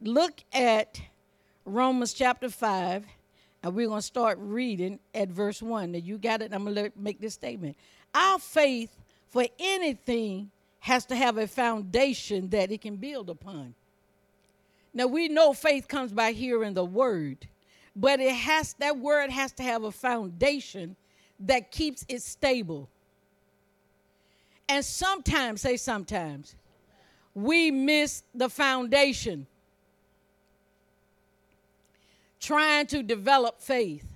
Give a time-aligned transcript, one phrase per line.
[0.00, 1.00] look at
[1.64, 3.04] Romans chapter 5,
[3.62, 5.92] and we're going to start reading at verse 1.
[5.92, 6.52] Now, you got it.
[6.52, 7.76] I'm going to make this statement.
[8.14, 8.96] Our faith
[9.30, 13.74] for anything has to have a foundation that it can build upon.
[14.94, 17.48] Now, we know faith comes by hearing the word,
[17.94, 20.96] but it has that word has to have a foundation
[21.40, 22.88] that keeps it stable.
[24.68, 26.54] And sometimes, say sometimes,
[27.34, 29.46] we miss the foundation
[32.40, 34.06] trying to develop faith.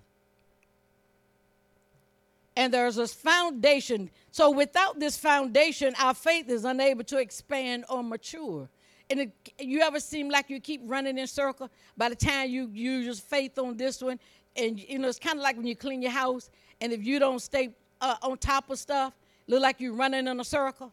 [2.57, 4.11] And there's this foundation.
[4.33, 8.69] So without this foundation, our faith is unable to expand or mature.
[9.09, 11.69] And it, you ever seem like you keep running in circle?
[11.97, 14.21] By the time you use your faith on this one,
[14.57, 17.19] and you know it's kind of like when you clean your house, and if you
[17.19, 19.15] don't stay uh, on top of stuff,
[19.47, 20.93] look like you're running in a circle.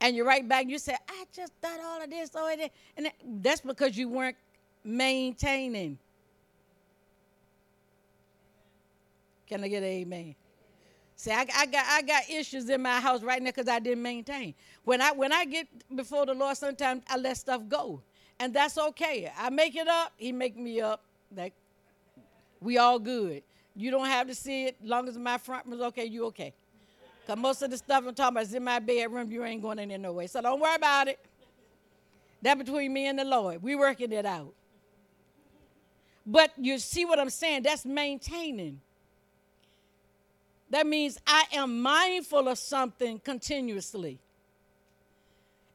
[0.00, 0.66] And you're right back.
[0.68, 3.10] You say, "I just done all of this, all of that," and
[3.42, 4.36] that's because you weren't
[4.84, 5.98] maintaining.
[9.46, 10.34] Can I get an amen?
[11.14, 14.02] See, I, I, got I got issues in my house right now because I didn't
[14.02, 14.54] maintain.
[14.84, 18.02] When I when I get before the Lord, sometimes I let stuff go,
[18.38, 19.32] and that's okay.
[19.36, 20.12] I make it up.
[20.16, 21.02] He make me up.
[21.32, 21.52] That
[22.60, 23.42] we all good.
[23.74, 24.76] You don't have to see it.
[24.82, 26.52] Long as my front was okay, you okay.
[27.26, 29.32] Cause most of the stuff I'm talking about is in my bedroom.
[29.32, 30.28] You ain't going in there no way.
[30.28, 31.18] So don't worry about it.
[32.42, 33.62] That between me and the Lord.
[33.62, 34.54] We working it out.
[36.24, 37.62] But you see what I'm saying?
[37.62, 38.80] That's maintaining.
[40.70, 44.18] That means I am mindful of something continuously.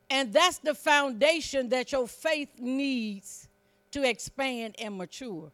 [0.10, 3.48] And that's the foundation that your faith needs
[3.92, 5.52] to expand and mature.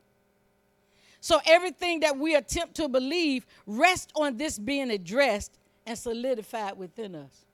[1.19, 5.51] So everything that we attempt to believe rests on this being addressed
[5.85, 7.45] and solidified within us.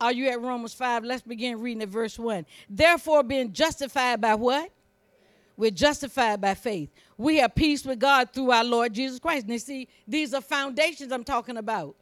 [0.00, 1.04] Are you at Romans 5?
[1.04, 2.44] Let's begin reading at verse 1.
[2.68, 4.70] Therefore, being justified by what?
[5.56, 6.90] We're justified by faith.
[7.16, 9.44] We have peace with God through our Lord Jesus Christ.
[9.44, 11.94] And you see, these are foundations I'm talking about.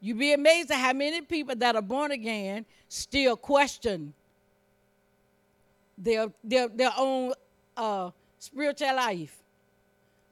[0.00, 4.14] You'd be amazed at how many people that are born again still question
[5.96, 7.32] their, their, their own
[7.76, 9.36] uh, spiritual life,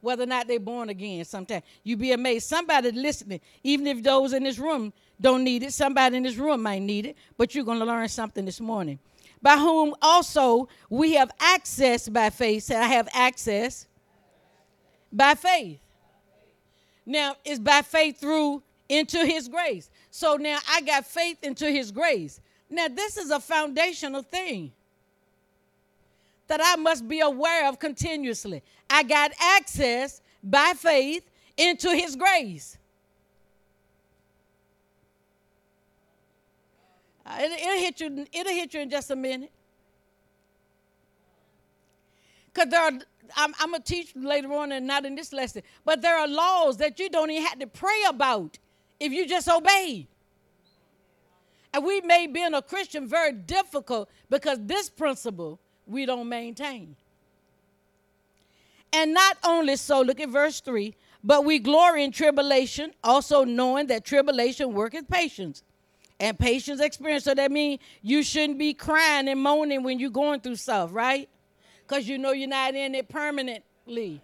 [0.01, 1.65] whether or not they're born again sometimes.
[1.83, 2.49] You'd be amazed.
[2.49, 6.63] Somebody listening, even if those in this room don't need it, somebody in this room
[6.63, 8.99] might need it, but you're going to learn something this morning
[9.43, 12.65] by whom also we have access by faith.
[12.65, 13.87] Say, I have access
[15.13, 15.79] by faith.
[17.05, 19.91] Now, it's by faith through into his grace.
[20.11, 22.41] So now I got faith into his grace.
[22.69, 24.73] Now, this is a foundational thing
[26.49, 28.63] that I must be aware of continuously.
[28.89, 32.79] I got access by faith into his grace.
[37.27, 38.27] Uh, it, will hit you.
[38.33, 39.51] It'll hit you in just a minute.
[42.55, 42.93] Cause there are.
[43.37, 45.63] I'm, I'm gonna teach later on, and not in this lesson.
[45.85, 48.59] But there are laws that you don't even have to pray about
[49.01, 50.07] if you just obey.
[51.75, 56.95] And we made being a Christian very difficult because this principle we don't maintain.
[58.93, 60.95] And not only so, look at verse 3
[61.27, 65.65] but we glory in tribulation, also knowing that tribulation worketh patience
[66.19, 67.25] and patience experience.
[67.25, 71.29] So that means you shouldn't be crying and moaning when you're going through stuff, right?
[71.87, 74.21] Because you know you're not in it permanently.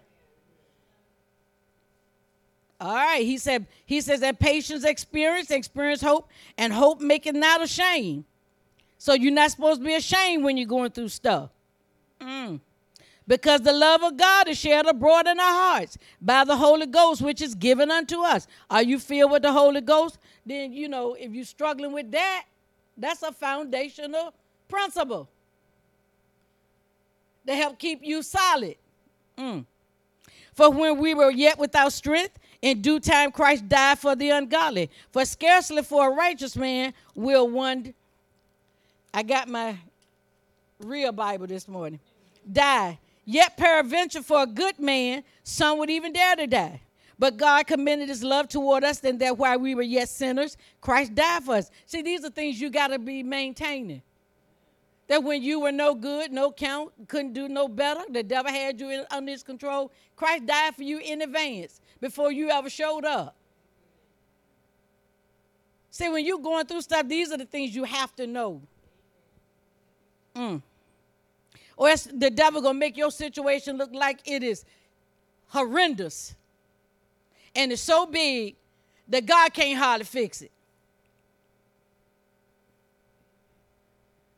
[2.81, 7.61] All right, he said, he says that patience experience, experience hope, and hope making not
[7.61, 8.25] ashamed.
[8.97, 11.49] So you're not supposed to be ashamed when you're going through stuff.
[12.19, 12.59] Mm.
[13.27, 17.21] Because the love of God is shared abroad in our hearts by the Holy Ghost,
[17.21, 18.47] which is given unto us.
[18.69, 20.17] Are you filled with the Holy Ghost?
[20.45, 22.45] then you know, if you're struggling with that,
[22.97, 24.33] that's a foundational
[24.67, 25.29] principle
[27.47, 28.75] to help keep you solid.
[29.37, 29.65] Mm.
[30.53, 34.89] For when we were yet without strength, in due time Christ died for the ungodly.
[35.11, 37.93] For scarcely for a righteous man will one.
[39.13, 39.77] I got my
[40.79, 41.99] real Bible this morning.
[42.51, 42.99] Die.
[43.25, 46.81] Yet peradventure for a good man, some would even dare to die.
[47.17, 51.15] But God commended his love toward us, and that while we were yet sinners, Christ
[51.15, 51.71] died for us.
[51.85, 54.01] See, these are things you got to be maintaining.
[55.07, 58.79] That when you were no good, no count, couldn't do no better, the devil had
[58.79, 63.05] you in, under his control, Christ died for you in advance before you ever showed
[63.05, 63.35] up.
[65.91, 68.61] See, when you're going through stuff, these are the things you have to know.
[70.35, 70.61] Mm.
[71.75, 74.65] Or else the devil gonna make your situation look like it is
[75.47, 76.35] horrendous
[77.55, 78.55] and it's so big
[79.07, 80.51] that God can't hardly fix it.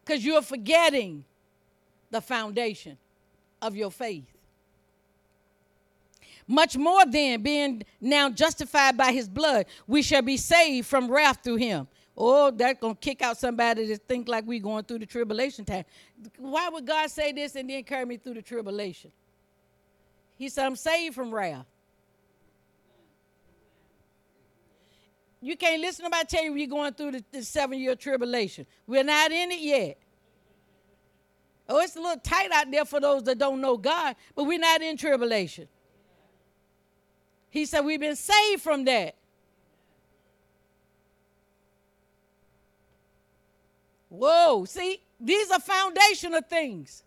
[0.04, 1.24] Because you're forgetting
[2.12, 2.98] the foundation
[3.62, 4.26] of your faith.
[6.48, 11.40] Much more than being now justified by his blood, we shall be saved from wrath
[11.44, 11.88] through him.
[12.18, 15.84] Oh, that's gonna kick out somebody that think like we going through the tribulation time.
[16.38, 19.12] Why would God say this and then carry me through the tribulation?
[20.38, 21.66] He said, I'm saved from wrath.
[25.42, 28.66] You can't listen to nobody tell you we're going through the, the seven year tribulation.
[28.88, 29.98] We're not in it yet.
[31.68, 34.60] Oh, it's a little tight out there for those that don't know God, but we're
[34.60, 35.68] not in tribulation.
[37.50, 39.16] He said we've been saved from that.
[44.18, 47.04] Whoa, see, these are foundational things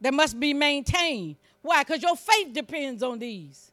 [0.00, 1.36] that must be maintained.
[1.62, 1.82] Why?
[1.82, 3.70] Because your faith depends on these.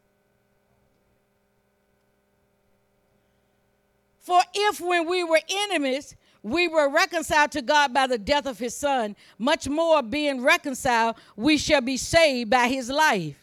[4.20, 8.58] For if when we were enemies, we were reconciled to God by the death of
[8.58, 13.41] his son, much more being reconciled, we shall be saved by his life.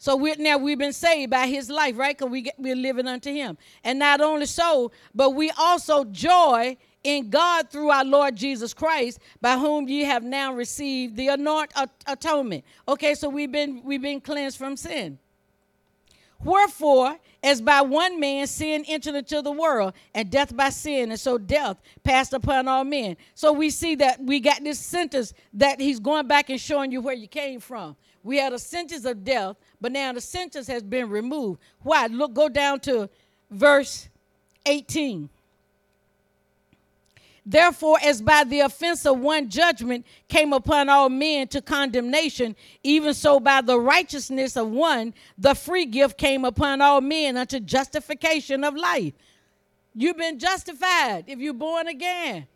[0.00, 2.16] So we're, now we've been saved by his life, right?
[2.16, 3.58] Because we we're living unto him.
[3.84, 9.18] And not only so, but we also joy in God through our Lord Jesus Christ,
[9.42, 11.72] by whom ye have now received the anoint
[12.06, 12.64] atonement.
[12.88, 15.18] Okay, so we've been we've been cleansed from sin.
[16.42, 21.20] Wherefore, as by one man sin entered into the world, and death by sin, and
[21.20, 23.18] so death passed upon all men.
[23.34, 27.02] So we see that we got this sentence that he's going back and showing you
[27.02, 27.96] where you came from.
[28.22, 31.60] We had a sentence of death, but now the sentence has been removed.
[31.82, 32.06] Why?
[32.06, 33.08] Look, go down to
[33.50, 34.08] verse
[34.66, 35.30] 18.
[37.46, 43.14] Therefore, as by the offense of one judgment came upon all men to condemnation, even
[43.14, 48.62] so by the righteousness of one, the free gift came upon all men unto justification
[48.62, 49.14] of life.
[49.94, 52.46] You've been justified if you're born again.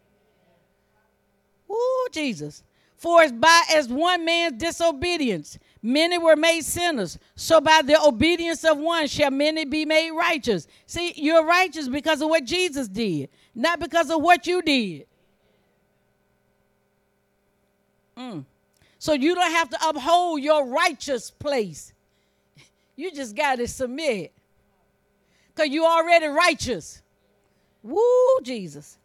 [1.70, 2.62] Ooh, Jesus.
[3.04, 8.64] For as by as one man's disobedience, many were made sinners, so by the obedience
[8.64, 10.66] of one shall many be made righteous.
[10.86, 15.06] See, you're righteous because of what Jesus did not because of what you did.
[18.16, 18.44] Mm.
[18.98, 21.92] So you don't have to uphold your righteous place.
[22.96, 24.32] You just got to submit.
[25.52, 27.02] Because you're already righteous.
[27.82, 28.96] Woo, Jesus.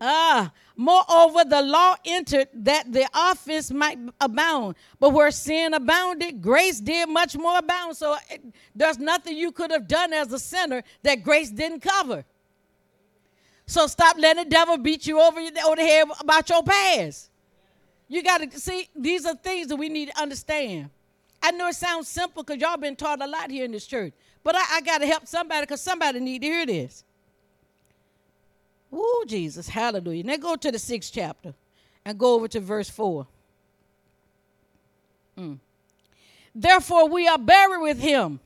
[0.00, 4.74] Ah, moreover, the law entered that the offense might abound.
[4.98, 7.96] But where sin abounded, grace did much more abound.
[7.96, 8.42] So it,
[8.74, 12.24] there's nothing you could have done as a sinner that grace didn't cover.
[13.66, 17.30] So stop letting the devil beat you over, over the head about your past.
[18.08, 20.90] You got to see, these are things that we need to understand.
[21.42, 24.12] I know it sounds simple because y'all been taught a lot here in this church,
[24.42, 27.03] but I, I got to help somebody because somebody need to hear this.
[28.94, 30.24] Ooh, Jesus, hallelujah.
[30.24, 31.54] Now go to the sixth chapter
[32.04, 33.26] and go over to verse 4.
[35.38, 35.58] Mm.
[36.54, 38.38] Therefore, we are buried with him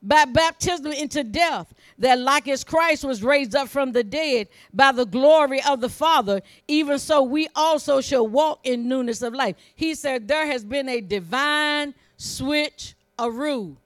[0.00, 4.92] by baptism into death, that like as Christ was raised up from the dead by
[4.92, 9.56] the glory of the Father, even so we also shall walk in newness of life.
[9.74, 13.76] He said there has been a divine switch a rule.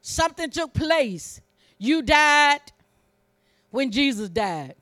[0.00, 1.40] Something took place.
[1.78, 2.60] You died
[3.70, 4.74] when Jesus died.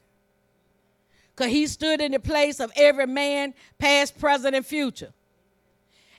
[1.35, 5.13] Because he stood in the place of every man, past, present, and future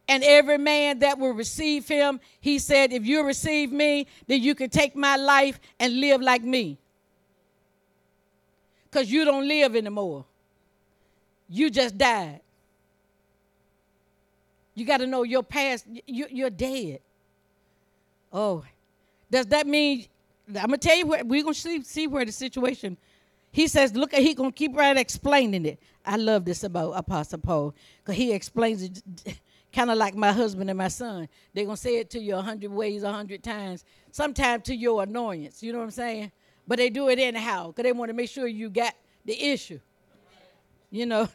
[0.07, 4.53] and every man that will receive him, he said, if you receive me, then you
[4.53, 6.77] can take my life and live like me.
[8.85, 10.25] Because you don't live anymore.
[11.49, 12.41] You just died.
[14.75, 16.99] You got to know your past, you, are dead.
[18.31, 18.63] Oh,
[19.31, 20.05] does that mean,
[20.49, 22.97] I'm to tell you where, we're to see, see where the situation,
[23.51, 25.79] he says, look, he to keep right explaining it.
[26.05, 29.01] I love this about Apostle Paul because he explains it
[29.73, 31.27] kind of like my husband and my son.
[31.53, 35.03] They're to say it to you a hundred ways, a hundred times, sometimes to your
[35.03, 35.61] annoyance.
[35.61, 36.31] You know what I'm saying?
[36.67, 38.93] But they do it anyhow because they want to make sure you got
[39.25, 39.79] the issue.
[40.91, 41.27] You know?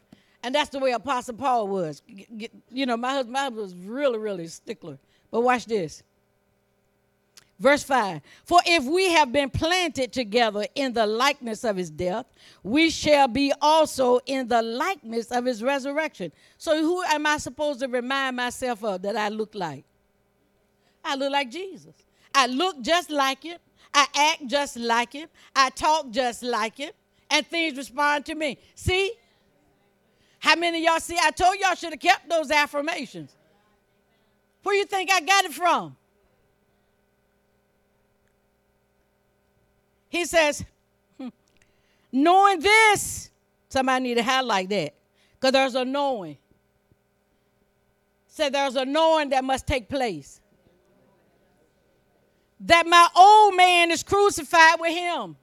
[0.43, 2.03] And that's the way Apostle Paul was.
[2.71, 4.99] You know, my husband, my husband was really, really stickler.
[5.31, 6.03] But watch this.
[7.61, 12.25] Verse 5 For if we have been planted together in the likeness of his death,
[12.63, 16.33] we shall be also in the likeness of his resurrection.
[16.57, 19.85] So, who am I supposed to remind myself of that I look like?
[21.05, 21.95] I look like Jesus.
[22.35, 23.59] I look just like him.
[23.93, 25.29] I act just like him.
[25.55, 26.93] I talk just like him.
[27.29, 28.59] And things respond to me.
[28.75, 29.13] See?
[30.39, 31.19] How many y'all see?
[31.21, 33.37] I told y'all should have kept those affirmations.
[34.63, 35.97] Where you think I got it from?
[40.11, 40.65] He says,
[42.13, 43.31] knowing this,
[43.71, 44.95] Somebody need to highlight that.
[45.35, 46.37] Because there's a knowing.
[48.27, 50.41] Say there's a knowing that must take place.
[52.61, 55.37] That my old man is crucified with him.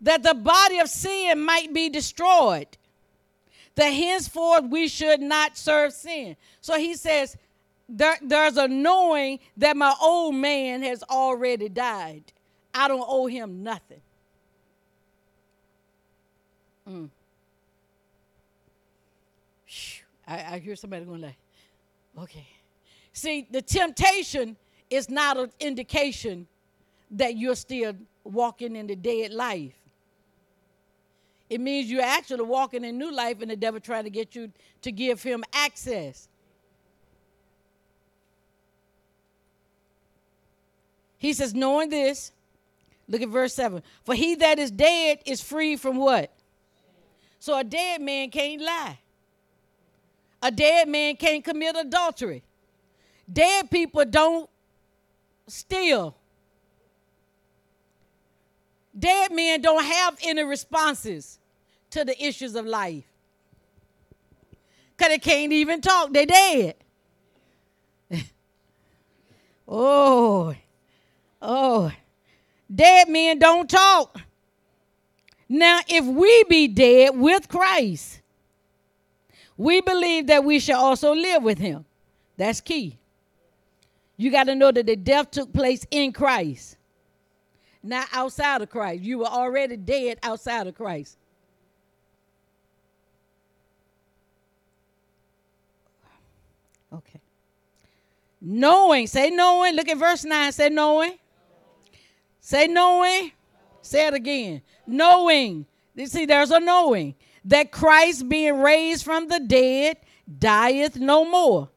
[0.00, 2.66] That the body of sin might be destroyed.
[3.74, 6.36] That henceforth we should not serve sin.
[6.60, 7.36] So he says,
[7.92, 12.24] there, there's a knowing that my old man has already died.
[12.74, 14.00] I don't owe him nothing.
[16.88, 17.10] Mm.
[20.26, 21.36] I, I hear somebody going like,
[22.18, 22.46] okay.
[23.12, 24.56] See, the temptation
[24.88, 26.46] is not an indication
[27.10, 27.92] that you're still
[28.24, 29.74] walking in the dead life.
[31.50, 34.50] It means you're actually walking in new life and the devil trying to get you
[34.80, 36.28] to give him access.
[41.22, 42.32] He says, knowing this,
[43.06, 43.80] look at verse 7.
[44.02, 46.32] For he that is dead is free from what?
[47.38, 48.98] So a dead man can't lie.
[50.42, 52.42] A dead man can't commit adultery.
[53.32, 54.50] Dead people don't
[55.46, 56.16] steal.
[58.98, 61.38] Dead men don't have any responses
[61.90, 63.04] to the issues of life.
[64.96, 66.12] Because they can't even talk.
[66.12, 66.74] They're dead.
[69.68, 70.56] oh,
[71.44, 71.90] Oh,
[72.72, 74.20] dead men don't talk.
[75.48, 78.22] Now, if we be dead with Christ,
[79.56, 81.84] we believe that we shall also live with him.
[82.36, 82.96] That's key.
[84.16, 86.76] You got to know that the death took place in Christ,
[87.82, 89.02] not outside of Christ.
[89.02, 91.18] You were already dead outside of Christ.
[96.92, 97.20] Okay.
[98.40, 99.74] Knowing, say knowing.
[99.74, 101.18] Look at verse 9, say knowing
[102.42, 103.30] Say knowing.
[103.82, 104.62] Say it again.
[104.86, 105.64] Knowing.
[105.94, 109.98] You see, there's a knowing that Christ being raised from the dead
[110.38, 111.70] dieth no more.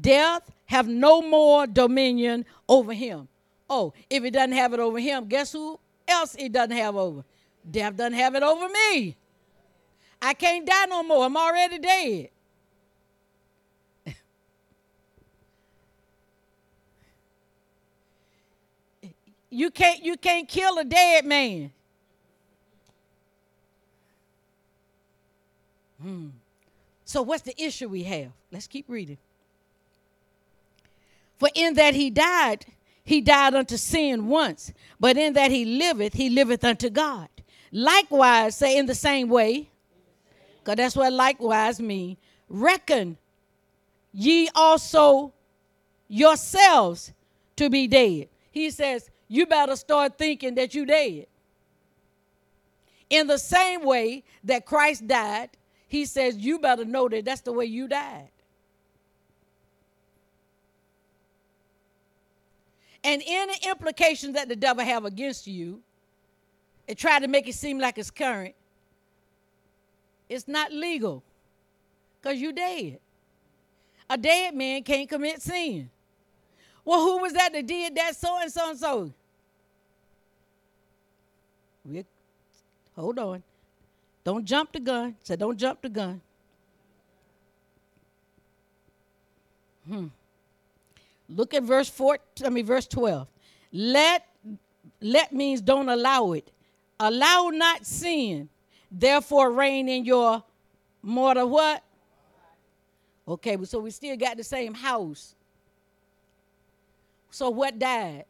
[0.00, 3.28] Death have no more dominion over him.
[3.68, 7.22] Oh, if it doesn't have it over him, guess who else it doesn't have over?
[7.70, 9.16] Death doesn't have it over me.
[10.22, 11.26] I can't die no more.
[11.26, 12.30] I'm already dead.
[19.56, 21.72] You can't you can't kill a dead man.
[25.98, 26.26] Hmm.
[27.06, 28.32] So what's the issue we have?
[28.52, 29.16] Let's keep reading.
[31.38, 32.66] For in that he died,
[33.02, 37.30] he died unto sin once, but in that he liveth, he liveth unto God.
[37.72, 39.70] Likewise, say in the same way,
[40.58, 42.18] because that's what likewise mean.
[42.50, 43.16] Reckon
[44.12, 45.32] ye also
[46.08, 47.14] yourselves
[47.56, 48.28] to be dead.
[48.50, 51.26] He says, you better start thinking that you dead.
[53.10, 55.50] In the same way that Christ died,
[55.88, 58.28] he says you better know that that's the way you died.
[63.04, 65.80] And any implications that the devil have against you,
[66.88, 68.54] and try to make it seem like it's current,
[70.28, 71.22] it's not legal
[72.20, 72.98] because you dead.
[74.10, 75.90] A dead man can't commit sin.
[76.86, 79.12] Well, who was that that did that so and so and so?
[81.84, 82.04] We
[82.94, 83.42] hold on.
[84.22, 85.16] Don't jump the gun.
[85.22, 86.20] Say, don't jump the gun.
[89.88, 90.06] Hmm.
[91.28, 93.28] Look at verse 4, I mean verse 12.
[93.72, 94.26] Let
[95.00, 96.50] let means don't allow it.
[96.98, 98.48] Allow not sin.
[98.90, 100.42] Therefore reign in your
[101.02, 101.82] mortal what?
[103.28, 105.35] Okay, so we still got the same house.
[107.36, 108.24] So what died?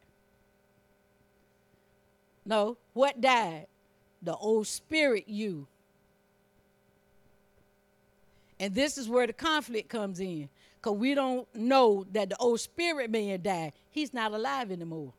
[2.44, 3.68] No, what died?
[4.20, 5.68] The old spirit you.
[8.58, 10.48] And this is where the conflict comes in.
[10.74, 13.74] Because we don't know that the old spirit man died.
[13.92, 15.12] He's not alive anymore.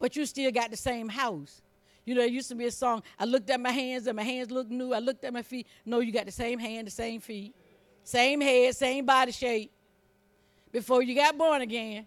[0.00, 1.62] But you still got the same house.
[2.04, 4.24] You know, there used to be a song, I looked at my hands and my
[4.24, 4.92] hands looked new.
[4.92, 5.68] I looked at my feet.
[5.86, 7.54] No, you got the same hand, the same feet,
[8.02, 9.70] same head, same body shape
[10.72, 12.06] before you got born again.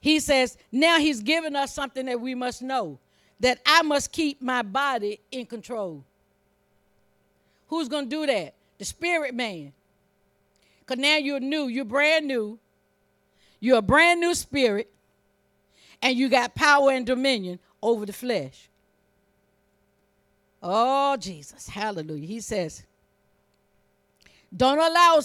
[0.00, 2.98] He says, now he's given us something that we must know
[3.40, 6.04] that I must keep my body in control.
[7.68, 8.54] Who's going to do that?
[8.78, 9.72] The spirit man.
[10.80, 12.58] Because now you're new, you're brand new,
[13.60, 14.90] you're a brand new spirit,
[16.02, 18.68] and you got power and dominion over the flesh.
[20.62, 21.68] Oh, Jesus.
[21.68, 22.26] Hallelujah.
[22.26, 22.84] He says,
[24.56, 25.20] don't allow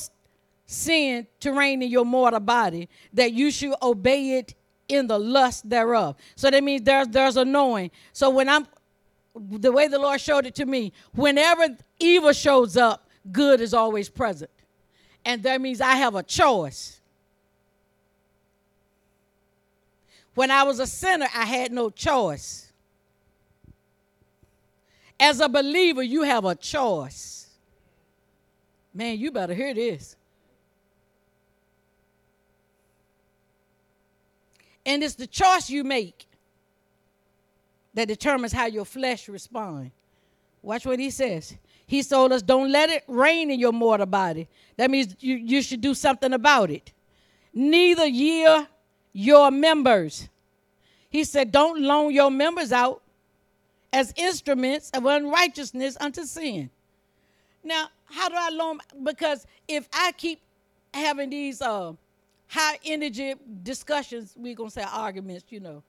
[0.66, 4.56] sin to reign in your mortal body, that you should obey it
[4.88, 6.16] in the lust thereof.
[6.36, 7.92] So that means there's there's a knowing.
[8.14, 8.68] So when I'm
[9.36, 14.10] the way the Lord showed it to me, whenever evil shows up, good is always
[14.10, 14.52] present.
[15.26, 17.02] And that means I have a choice.
[20.36, 22.72] When I was a sinner, I had no choice.
[25.20, 27.45] As a believer, you have a choice.
[28.96, 30.16] Man, you better hear this.
[34.86, 36.28] And it's the choice you make
[37.94, 39.92] that determines how your flesh responds.
[40.62, 41.58] Watch what he says.
[41.86, 44.48] He told us, don't let it reign in your mortal body.
[44.78, 46.94] That means you, you should do something about it.
[47.54, 48.68] Neither yield
[49.12, 50.30] your members.
[51.10, 53.02] He said, don't loan your members out
[53.92, 56.70] as instruments of unrighteousness unto sin.
[57.66, 58.80] Now, how do I loan?
[59.04, 60.40] Because if I keep
[60.94, 61.94] having these uh,
[62.48, 65.84] high energy discussions, we're going to say arguments, you know,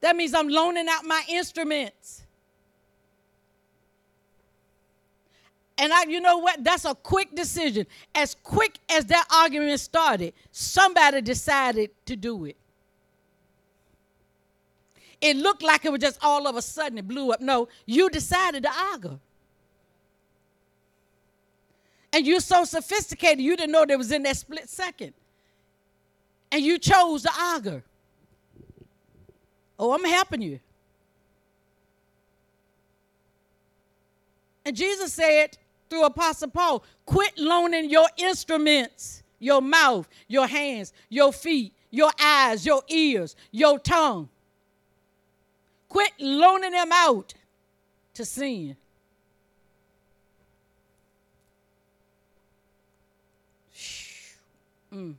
[0.00, 2.22] that means I'm loaning out my instruments.
[5.76, 6.62] And I, you know what?
[6.62, 7.86] That's a quick decision.
[8.14, 12.56] As quick as that argument started, somebody decided to do it.
[15.20, 17.40] It looked like it was just all of a sudden it blew up.
[17.40, 19.18] No, you decided to argue.
[22.14, 25.12] And you're so sophisticated, you didn't know there was in that split second.
[26.50, 27.82] And you chose the auger.
[29.78, 30.60] Oh, I'm helping you.
[34.64, 35.58] And Jesus said,
[35.94, 36.84] through Apostle Paul.
[37.06, 43.78] Quit loaning your instruments, your mouth, your hands, your feet, your eyes, your ears, your
[43.78, 44.28] tongue.
[45.88, 47.34] Quit loaning them out
[48.14, 48.76] to sin.
[54.94, 55.14] Mm.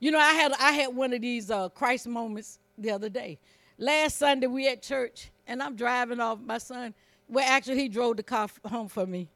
[0.00, 3.38] You know, I had I had one of these uh, Christ moments the other day.
[3.78, 6.38] Last Sunday we at church, and I'm driving off.
[6.40, 6.94] My son
[7.28, 9.28] well, actually, he drove the car home for me.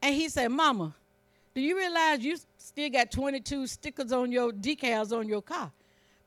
[0.00, 0.94] And he said, Mama,
[1.54, 5.72] do you realize you still got 22 stickers on your decals on your car?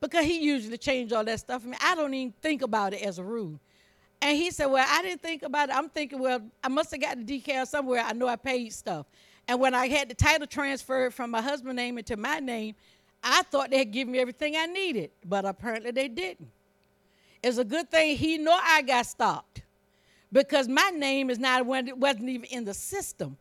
[0.00, 1.76] Because he usually changed all that stuff for me.
[1.80, 3.58] I don't even think about it as a rule.
[4.22, 5.74] And he said, Well, I didn't think about it.
[5.74, 8.02] I'm thinking, well, I must have got the decal somewhere.
[8.04, 9.06] I know I paid stuff.
[9.50, 12.76] And when I had the title transferred from my husband's name into my name,
[13.20, 16.52] I thought they had given me everything I needed, but apparently they didn't.
[17.42, 19.62] It's a good thing he know I got stopped
[20.30, 23.36] because my name is not It wasn't even in the system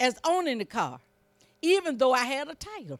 [0.00, 0.98] as owning the car,
[1.62, 2.98] even though I had a title.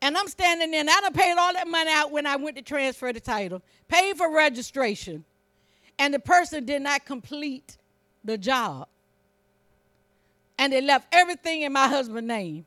[0.00, 2.56] And I'm standing there, and I done paid all that money out when I went
[2.56, 5.26] to transfer the title, paid for registration,
[5.98, 7.76] and the person did not complete
[8.24, 8.88] the job.
[10.58, 12.66] And they left everything in my husband's name.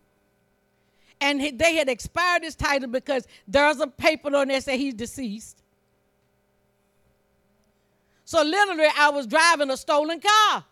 [1.21, 5.61] And they had expired his title because there's a paper on there that he's deceased.
[8.23, 10.63] So literally, I was driving a stolen car.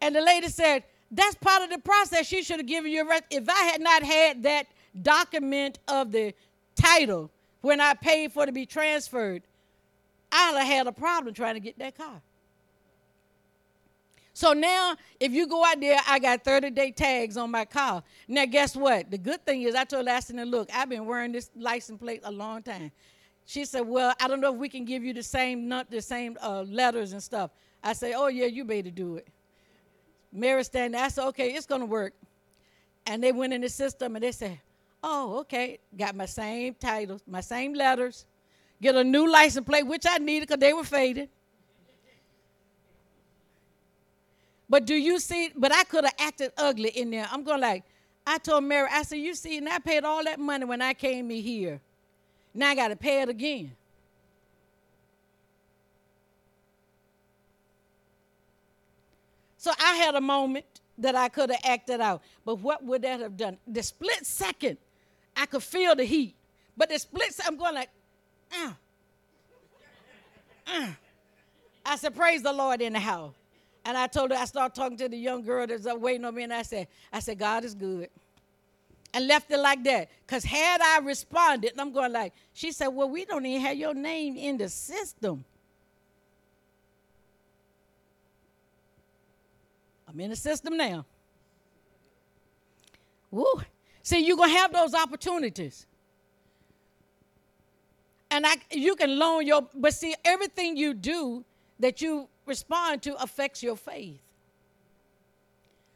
[0.00, 2.26] And the lady said, That's part of the process.
[2.26, 3.24] She should have given you a rest.
[3.30, 4.66] If I had not had that
[5.00, 6.34] document of the
[6.74, 7.30] title
[7.62, 9.42] when I paid for to be transferred,
[10.30, 12.20] I'd have had a problem trying to get that car.
[14.34, 18.02] So now, if you go out there, I got 30 day tags on my car.
[18.26, 19.10] Now, guess what?
[19.10, 22.32] The good thing is, I told Laston, look, I've been wearing this license plate a
[22.32, 22.90] long time.
[23.44, 26.00] She said, well, I don't know if we can give you the same not the
[26.00, 27.50] same uh, letters and stuff.
[27.84, 29.28] I say, oh yeah, you better do it.
[30.32, 32.14] Mary standing there, I said, okay, it's gonna work.
[33.06, 34.58] And they went in the system and they said,
[35.02, 38.24] oh, okay, got my same titles, my same letters,
[38.80, 41.28] get a new license plate, which I needed because they were faded.
[44.68, 45.50] But do you see?
[45.54, 47.28] But I could have acted ugly in there.
[47.30, 47.84] I'm going like,
[48.26, 50.94] I told Mary, I said, you see, and I paid all that money when I
[50.94, 51.80] came in here.
[52.54, 53.72] Now I got to pay it again.
[59.58, 60.64] So I had a moment
[60.98, 62.22] that I could have acted out.
[62.44, 63.58] But what would that have done?
[63.66, 64.78] The split second,
[65.36, 66.34] I could feel the heat.
[66.76, 67.90] But the split second, I'm going like,
[68.52, 68.76] ah.
[70.66, 70.88] Uh.
[71.84, 73.34] I said, praise the Lord in the house.
[73.84, 76.34] And I told her, I started talking to the young girl that's up waiting on
[76.34, 78.08] me, and I said, I said, God is good.
[79.12, 80.08] And left it like that.
[80.24, 83.92] Because had I responded, I'm going like, she said, Well, we don't even have your
[83.92, 85.44] name in the system.
[90.08, 91.04] I'm in the system now.
[93.30, 93.62] Woo.
[94.02, 95.86] See, you're going to have those opportunities.
[98.30, 101.44] And I, you can loan your, but see, everything you do
[101.78, 104.18] that you respond to affects your faith.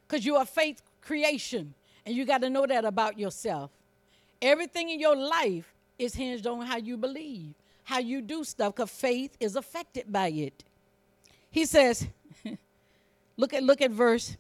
[0.06, 3.70] Because you're faith creation, and you got to know that about yourself.
[4.40, 8.90] Everything in your life is hinged on how you believe, how you do stuff, because
[8.90, 10.64] faith is affected by it.
[11.50, 12.06] He says,
[13.36, 14.36] look at look at verse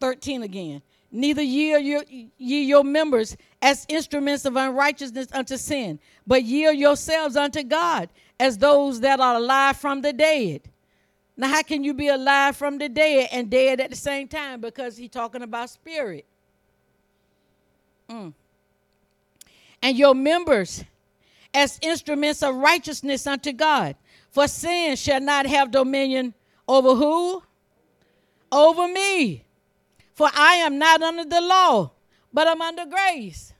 [0.00, 0.82] 13 again.
[1.10, 7.34] Neither yield your, ye your members as instruments of unrighteousness unto sin, but yield yourselves
[7.36, 10.62] unto God as those that are alive from the dead.
[11.36, 14.60] Now, how can you be alive from the dead and dead at the same time?
[14.60, 16.26] Because he's talking about spirit.
[18.10, 18.34] Mm.
[19.80, 20.84] And your members
[21.54, 23.96] as instruments of righteousness unto God.
[24.30, 26.34] For sin shall not have dominion
[26.66, 27.42] over who?
[28.52, 29.44] Over me.
[30.18, 31.92] For I am not under the law,
[32.32, 33.52] but I'm under grace.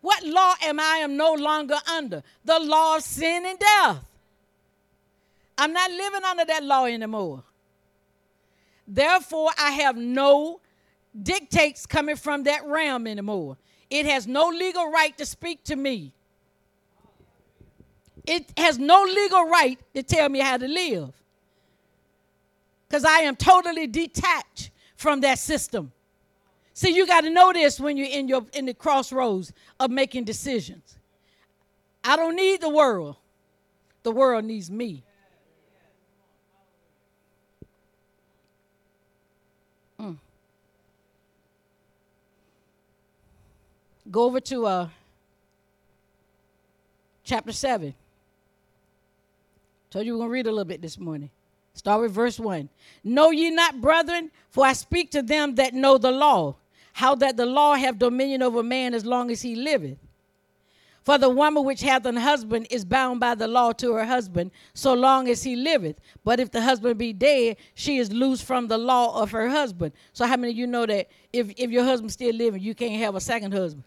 [0.00, 2.22] What law am I am no longer under?
[2.46, 4.10] The law of sin and death.
[5.58, 7.44] I'm not living under that law anymore.
[8.86, 10.62] Therefore, I have no
[11.22, 13.58] dictates coming from that realm anymore.
[13.90, 16.14] It has no legal right to speak to me.
[18.26, 21.12] It has no legal right to tell me how to live.
[22.88, 25.92] Because I am totally detached from that system.
[26.74, 30.24] See, you got to know this when you're in your in the crossroads of making
[30.24, 30.98] decisions.
[32.02, 33.16] I don't need the world.
[34.02, 35.04] The world needs me.
[40.00, 40.16] Mm.
[44.10, 44.88] Go over to uh,
[47.22, 47.94] chapter 7.
[49.90, 51.30] Told you we're going to read a little bit this morning.
[51.78, 52.68] Start with verse 1.
[53.04, 56.56] Know ye not, brethren, for I speak to them that know the law,
[56.92, 59.96] how that the law have dominion over man as long as he liveth.
[61.04, 64.50] For the woman which hath an husband is bound by the law to her husband
[64.74, 66.00] so long as he liveth.
[66.24, 69.92] But if the husband be dead, she is loose from the law of her husband.
[70.12, 73.00] So how many of you know that if, if your husband's still living, you can't
[73.00, 73.84] have a second husband?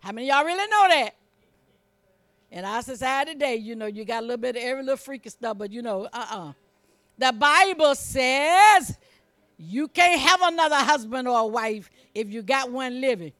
[0.00, 1.14] How many y'all really know that?
[2.50, 5.28] In our society today, you know, you got a little bit of every little freaky
[5.28, 6.52] stuff, but you know, uh-uh.
[7.18, 8.96] The Bible says
[9.58, 13.32] you can't have another husband or a wife if you got one living.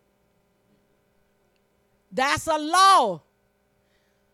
[2.11, 3.21] That's a law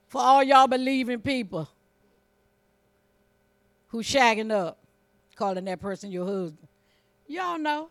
[0.08, 1.68] for all y'all believing people
[3.88, 4.78] who shagging up,
[5.36, 6.68] calling that person your husband.
[7.28, 7.90] Y'all know.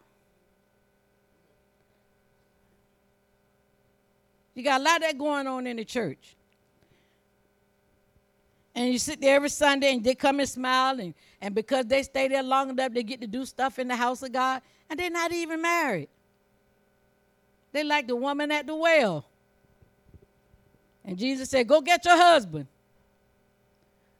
[4.55, 6.35] You got a lot of that going on in the church
[8.75, 12.01] and you sit there every Sunday and they come and smile and, and because they
[12.03, 14.99] stay there long enough they get to do stuff in the house of God and
[14.99, 16.09] they're not even married.
[17.71, 19.25] They like the woman at the well.
[21.03, 22.67] And Jesus said, Go get your husband.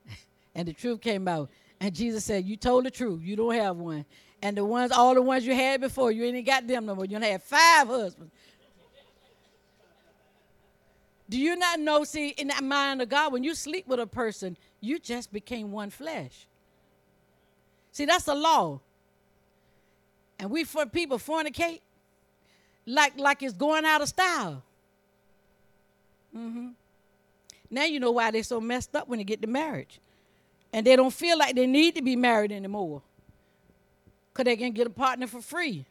[0.55, 1.49] and the truth came out.
[1.79, 3.21] And Jesus said, You told the truth.
[3.23, 4.05] You don't have one.
[4.41, 7.05] And the ones, all the ones you had before, you ain't got them no more.
[7.05, 8.31] You don't have five husbands.
[11.33, 14.05] Do you not know, see, in that mind of God, when you sleep with a
[14.05, 16.45] person, you just became one flesh.
[17.91, 18.81] See, that's the law.
[20.37, 21.79] And we for people fornicate
[22.85, 24.61] like like it's going out of style.
[26.37, 26.67] Mm-hmm.
[27.71, 29.99] Now you know why they're so messed up when they get to marriage.
[30.71, 33.01] And they don't feel like they need to be married anymore.
[34.31, 35.87] Because they can get a partner for free.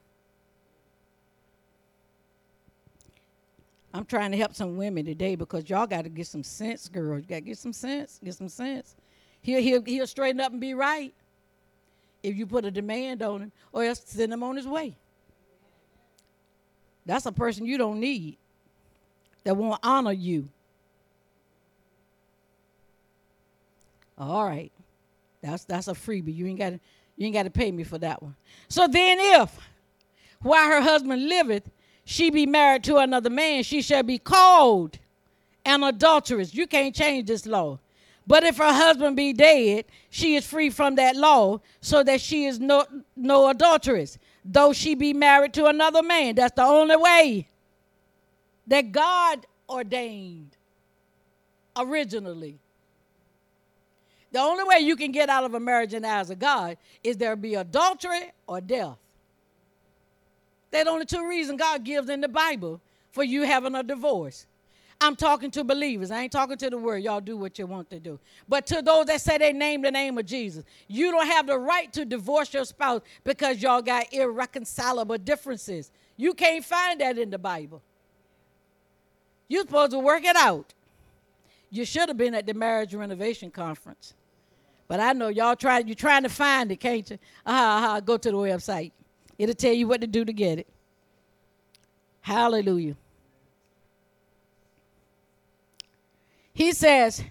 [3.94, 7.18] I'm trying to help some women today because y'all got to get some sense, girl.
[7.18, 8.18] You got to get some sense.
[8.24, 8.96] Get some sense.
[9.42, 11.12] He'll, he'll, he'll straighten up and be right
[12.22, 14.96] if you put a demand on him or else send him on his way.
[17.04, 18.38] That's a person you don't need
[19.44, 20.48] that won't honor you.
[24.16, 24.70] All right.
[25.42, 26.34] That's that's a freebie.
[26.34, 26.72] You ain't got
[27.16, 28.36] you ain't got to pay me for that one.
[28.68, 29.58] So then if
[30.40, 31.68] while her husband liveth,
[32.04, 34.98] she be married to another man, she shall be called
[35.64, 36.54] an adulteress.
[36.54, 37.78] You can't change this law.
[38.26, 42.44] But if her husband be dead, she is free from that law, so that she
[42.44, 42.86] is no,
[43.16, 46.36] no adulteress, though she be married to another man.
[46.36, 47.48] That's the only way
[48.68, 50.56] that God ordained
[51.76, 52.58] originally.
[54.30, 56.78] The only way you can get out of a marriage in the eyes of God
[57.02, 58.96] is there be adultery or death.
[60.72, 62.80] That only two reasons God gives in the Bible
[63.10, 64.46] for you having a divorce.
[65.00, 66.10] I'm talking to believers.
[66.10, 67.02] I ain't talking to the world.
[67.02, 68.20] Y'all do what you want to do.
[68.48, 71.58] But to those that say they name the name of Jesus, you don't have the
[71.58, 75.90] right to divorce your spouse because y'all got irreconcilable differences.
[76.16, 77.82] You can't find that in the Bible.
[79.48, 80.72] You're supposed to work it out.
[81.68, 84.14] You should have been at the marriage renovation conference.
[84.86, 87.18] But I know y'all try you're trying to find it, can't you?
[87.44, 88.92] Uh-huh, uh-huh, go to the website.
[89.38, 90.66] It'll tell you what to do to get it.
[92.20, 92.96] Hallelujah.
[96.52, 97.22] He says,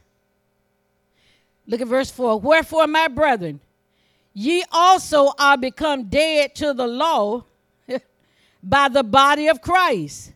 [1.66, 3.60] look at verse 4 Wherefore, my brethren,
[4.34, 7.46] ye also are become dead to the law
[8.64, 10.34] by the body of Christ,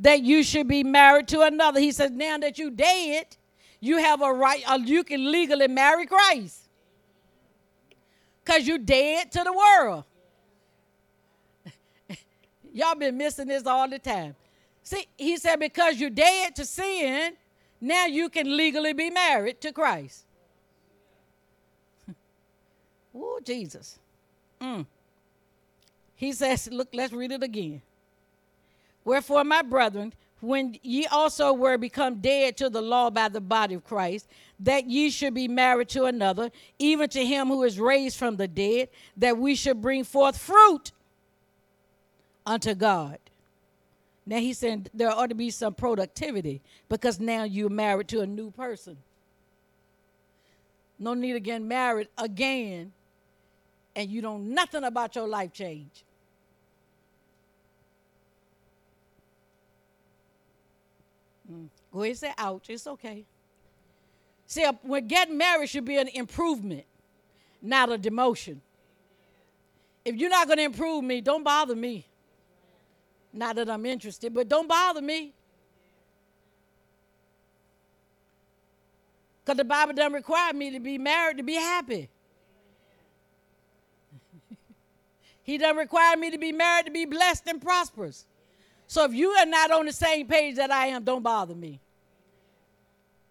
[0.00, 1.78] that you should be married to another.
[1.78, 3.36] He says, now that you dead,
[3.80, 6.68] you have a right, uh, you can legally marry Christ.
[8.44, 10.04] Because you dead to the world.
[12.72, 14.34] Y'all been missing this all the time.
[14.82, 17.34] See, he said, because you're dead to sin,
[17.80, 20.24] now you can legally be married to Christ.
[23.14, 23.98] oh, Jesus.
[24.60, 24.86] Mm.
[26.16, 27.82] He says, look, let's read it again.
[29.04, 33.74] Wherefore, my brethren, when ye also were become dead to the law by the body
[33.74, 34.28] of Christ,
[34.60, 38.48] that ye should be married to another, even to him who is raised from the
[38.48, 40.92] dead, that we should bring forth fruit
[42.46, 43.18] unto God.
[44.24, 48.26] Now he's saying there ought to be some productivity because now you're married to a
[48.26, 48.96] new person.
[50.98, 52.92] No need to get married again
[53.96, 56.04] and you don't know nothing about your life change.
[61.50, 61.68] Mm.
[61.92, 63.24] Go ahead say ouch, it's okay.
[64.46, 66.84] See, when getting married should be an improvement,
[67.60, 68.58] not a demotion.
[70.04, 72.06] If you're not going to improve me, don't bother me.
[73.32, 75.32] Not that I'm interested, but don't bother me.
[79.44, 82.08] Because the Bible doesn't require me to be married to be happy.
[85.42, 88.26] he doesn't require me to be married to be blessed and prosperous.
[88.86, 91.80] So if you are not on the same page that I am, don't bother me.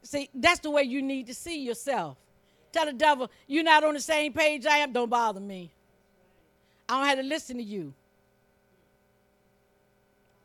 [0.03, 2.17] See, that's the way you need to see yourself.
[2.71, 5.71] Tell the devil, you're not on the same page I am, don't bother me.
[6.89, 7.93] I don't have to listen to you.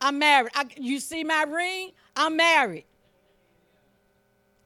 [0.01, 0.53] I'm married.
[0.55, 1.93] I, you see my ring?
[2.15, 2.85] I'm married.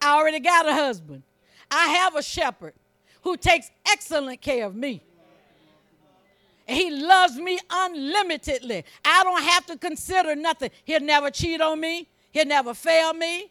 [0.00, 1.22] I already got a husband.
[1.70, 2.74] I have a shepherd
[3.22, 5.02] who takes excellent care of me.
[6.66, 8.84] He loves me unlimitedly.
[9.04, 10.70] I don't have to consider nothing.
[10.84, 13.50] He'll never cheat on me, he'll never fail me.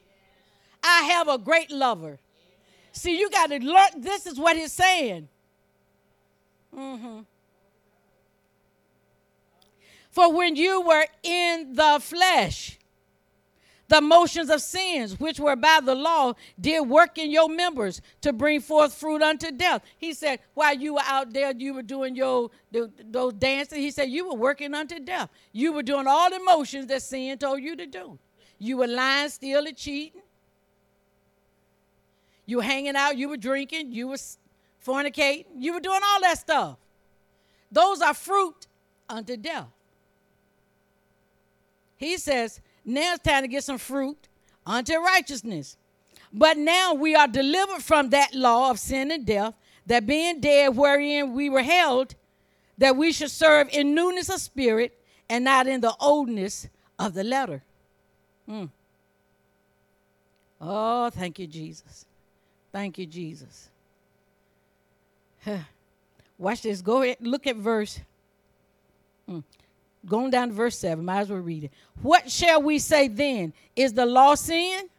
[0.82, 2.18] I have a great lover.
[2.94, 3.90] See, you got to learn.
[3.98, 5.28] This is what he's saying.
[6.76, 7.20] Mm-hmm.
[10.20, 12.78] For when you were in the flesh,
[13.88, 18.34] the motions of sins which were by the law did work in your members to
[18.34, 19.82] bring forth fruit unto death.
[19.98, 23.78] He said, while you were out there, you were doing your those dances.
[23.78, 25.30] He said you were working unto death.
[25.54, 28.20] You were doing all the motions that sin told you to do.
[28.58, 30.22] You were lying, stealing, cheating.
[32.46, 33.16] You were hanging out.
[33.16, 33.94] You were drinking.
[33.94, 34.20] You were
[34.86, 35.46] fornicating.
[35.56, 36.78] You were doing all that stuff.
[37.72, 38.68] Those are fruit
[39.08, 39.68] unto death.
[42.00, 44.30] He says, now it's time to get some fruit
[44.66, 45.76] unto righteousness.
[46.32, 49.54] But now we are delivered from that law of sin and death,
[49.86, 52.16] that being dead wherein we were held,
[52.78, 54.98] that we should serve in newness of spirit
[55.30, 57.64] and not in the oldness of the letter.
[58.48, 58.70] Mm.
[60.62, 62.06] Oh, thank you, Jesus.
[62.72, 63.70] Thank you, Jesus.
[66.38, 66.82] Watch this.
[66.82, 67.18] Go ahead.
[67.20, 68.00] Look at verse.
[69.30, 69.44] Mm.
[70.06, 71.72] Going down to verse 7, might as well read it.
[72.02, 73.54] What shall we say then?
[73.76, 74.90] Is the law sin?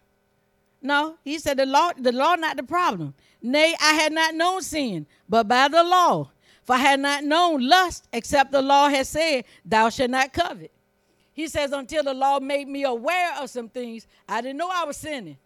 [0.82, 3.14] No, he said the law, the law not the problem.
[3.42, 6.30] Nay, I had not known sin, but by the law.
[6.64, 10.70] For I had not known lust, except the law had said, Thou shalt not covet.
[11.32, 14.84] He says, until the law made me aware of some things, I didn't know I
[14.84, 15.38] was sinning.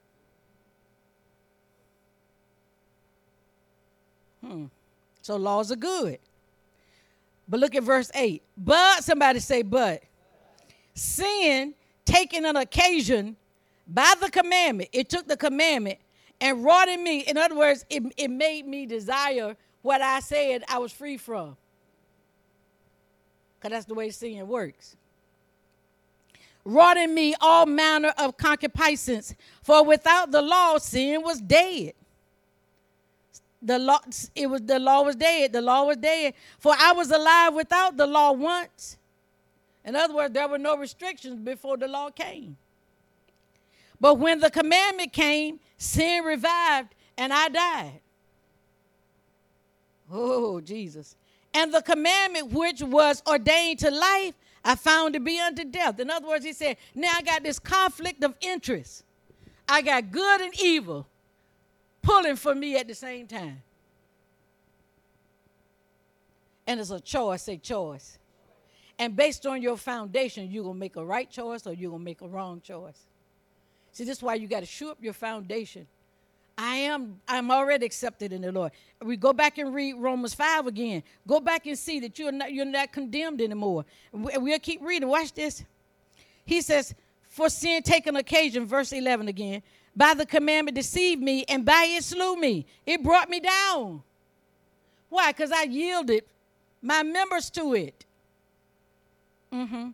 [4.45, 4.67] Hmm.
[5.23, 6.19] So laws are good.
[7.49, 8.43] But look at verse 8.
[8.57, 10.03] But, somebody say, but.
[10.95, 13.37] Sin, taking an occasion
[13.87, 15.99] by the commandment, it took the commandment
[16.41, 17.21] and wrought in me.
[17.21, 21.57] In other words, it, it made me desire what I said I was free from.
[23.59, 24.97] Because that's the way sin works.
[26.65, 31.93] Wrought in me all manner of concupiscence, for without the law, sin was dead
[33.65, 33.99] the law
[34.35, 36.35] it was the law was dead the law was dead.
[36.59, 38.99] For i was alive without the law once.
[39.85, 42.57] In other words there were no restrictions before the law came.
[44.01, 48.01] But when the commandment came sin revived and i died.
[50.13, 51.17] Oh jesus.
[51.55, 55.99] And the commandment which was ordained to life i found to be unto death.
[55.99, 59.05] In other words he said now i got this conflict of interest.
[59.67, 61.07] I got good and evil
[62.05, 63.63] pulling for me at the same time.
[66.67, 68.19] And it's a choice, say choice.
[68.99, 72.03] And based on your foundation, you're going to make a right choice or you're going
[72.03, 72.99] to make a wrong choice.
[73.93, 75.87] See, this is why you got to shoe up your foundation.
[76.57, 78.71] I am I'm already accepted in the Lord.
[79.03, 81.03] We go back and read Romans 5 again.
[81.27, 83.85] Go back and see that you're not you're not condemned anymore.
[84.13, 85.09] We'll keep reading.
[85.09, 85.65] Watch this.
[86.45, 86.95] He says,
[87.29, 89.63] For sin taking occasion, verse 11 again,
[89.97, 92.67] by the commandment deceived me, and by it slew me.
[92.87, 94.03] It brought me down.
[95.09, 95.33] Why?
[95.33, 96.25] Because I yielded
[96.83, 98.05] my members to it.
[99.53, 99.91] Mm-hmm.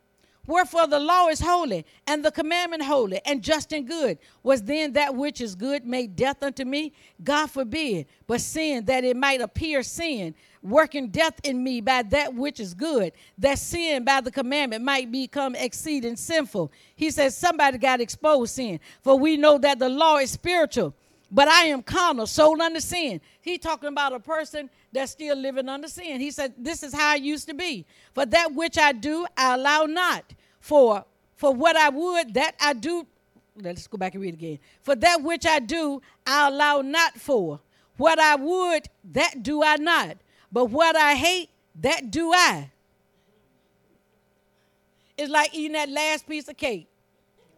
[0.50, 4.18] Wherefore the law is holy, and the commandment holy, and just and good.
[4.42, 6.92] Was then that which is good made death unto me?
[7.22, 8.06] God forbid.
[8.26, 12.74] But sin, that it might appear sin, working death in me by that which is
[12.74, 16.72] good, that sin by the commandment might become exceeding sinful.
[16.96, 18.80] He says, somebody got exposed sin.
[19.02, 20.96] For we know that the law is spiritual,
[21.30, 23.20] but I am carnal, sold under sin.
[23.40, 26.20] He talking about a person that's still living under sin.
[26.20, 27.86] He said, This is how I used to be.
[28.14, 30.24] For that which I do, I allow not.
[30.60, 31.04] For
[31.40, 33.06] for what I would, that I do.
[33.56, 34.58] Let's go back and read again.
[34.82, 37.60] For that which I do, I allow not for.
[37.96, 40.18] What I would, that do I not.
[40.52, 41.48] But what I hate,
[41.80, 42.70] that do I.
[45.16, 46.88] It's like eating that last piece of cake.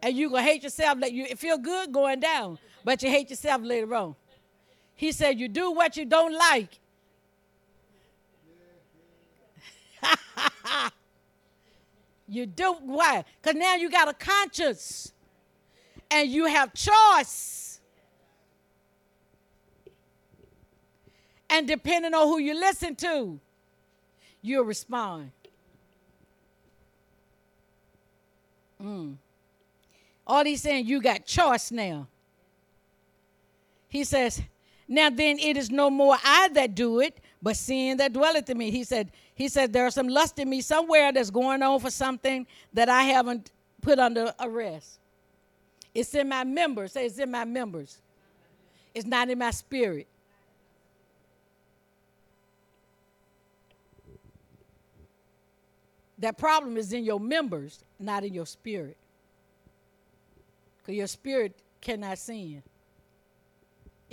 [0.01, 0.97] And you're going to hate yourself.
[1.01, 4.15] Like you feel good going down, but you hate yourself later on.
[4.95, 6.79] He said, You do what you don't like.
[12.33, 13.23] you do why?
[13.41, 15.11] Because now you got a conscience
[16.09, 17.79] and you have choice.
[21.49, 23.39] And depending on who you listen to,
[24.41, 25.31] you'll respond.
[28.81, 29.17] Mm.
[30.25, 32.07] All he's saying, you got choice now.
[33.87, 34.41] He says,
[34.87, 38.57] Now then, it is no more I that do it, but sin that dwelleth in
[38.57, 38.71] me.
[38.71, 42.47] He said, He said, There's some lust in me somewhere that's going on for something
[42.71, 43.51] that I haven't
[43.81, 44.99] put under arrest.
[45.93, 46.93] It's in my members.
[46.93, 47.99] Say it's in my members.
[48.95, 50.07] It's not in my spirit.
[56.19, 58.95] That problem is in your members, not in your spirit.
[60.77, 62.63] Because your spirit cannot sin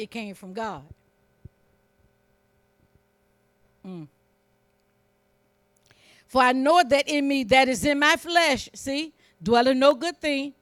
[0.01, 0.83] it came from God.
[3.87, 4.07] Mm.
[6.27, 9.13] For I know that in me that is in my flesh, see,
[9.43, 10.55] dwelling no good thing.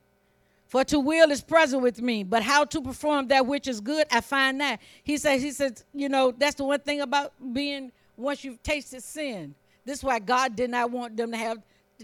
[0.66, 4.06] For to will is present with me, but how to perform that which is good,
[4.10, 4.80] I find that.
[5.02, 9.02] He says, he says, you know, that's the one thing about being once you've tasted
[9.02, 9.54] sin.
[9.86, 11.58] This is why God did not want them to have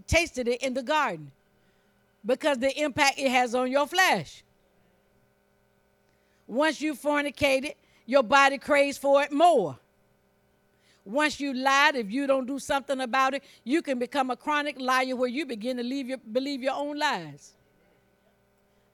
[0.07, 1.31] tasted it in the garden.
[2.24, 4.42] Because the impact it has on your flesh.
[6.46, 7.74] Once you fornicated,
[8.07, 9.79] your body craves for it more.
[11.04, 14.80] Once you lied, if you don't do something about it, you can become a chronic
[14.80, 17.52] liar where you begin to your, believe your own lies.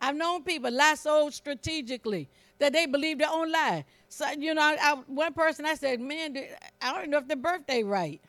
[0.00, 3.84] I've known people lie so strategically that they believe their own lie.
[4.08, 6.36] So, you know, I, one person I said, man,
[6.80, 8.20] I don't know if their birthday right.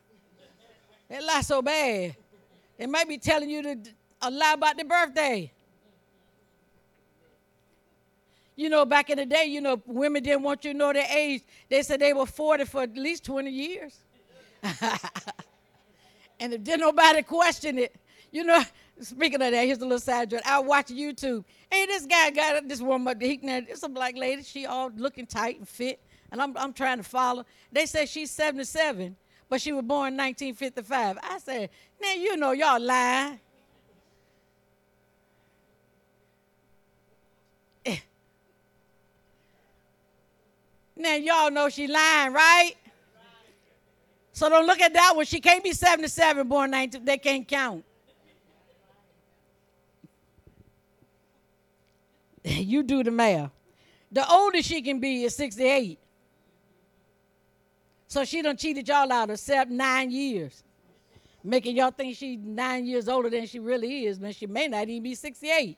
[1.09, 2.15] They lie so bad.
[2.77, 3.77] They might be telling you to,
[4.21, 5.51] a lie about their birthday.
[8.61, 11.07] You know, back in the day, you know, women didn't want you to know their
[11.09, 11.41] age.
[11.67, 13.97] They said they were 40 for at least 20 years.
[16.39, 17.95] and if didn't nobody question it,
[18.31, 18.61] you know,
[19.01, 20.43] speaking of that, here's a little side joke.
[20.45, 21.43] I watch YouTube.
[21.71, 23.65] Hey, this guy got this woman up there.
[23.67, 24.43] It's a black lady.
[24.43, 25.99] She all looking tight and fit.
[26.31, 27.47] And I'm, I'm trying to follow.
[27.71, 29.15] They say she's 77,
[29.49, 31.17] but she was born in 1955.
[31.19, 33.39] I said, now you know y'all lying.
[41.01, 42.73] Now y'all know she lying, right?
[44.33, 45.25] So don't look at that one.
[45.25, 47.03] She can't be 77, born 19.
[47.03, 47.83] They can't count.
[52.43, 53.51] you do the math.
[54.11, 55.99] The oldest she can be is 68.
[58.07, 60.63] So she done cheated y'all out of seven, nine years.
[61.43, 64.33] Making y'all think she's nine years older than she really is, man.
[64.33, 65.77] She may not even be 68.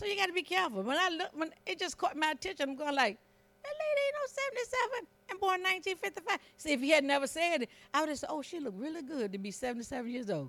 [0.00, 0.82] So you got to be careful.
[0.82, 3.18] When I look, when it just caught my attention, I'm going like,
[3.62, 6.38] that lady ain't no 77 and born 1955.
[6.56, 9.02] See, if he had never said it, I would have said, oh, she looked really
[9.02, 10.48] good to be 77 years old.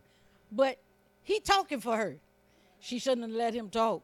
[0.53, 0.77] But
[1.23, 2.15] he talking for her.
[2.79, 4.03] She shouldn't have let him talk.